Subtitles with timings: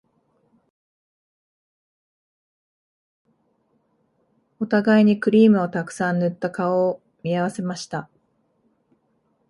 [4.59, 8.09] お互いにクリームをたくさん塗った顔を見合わせました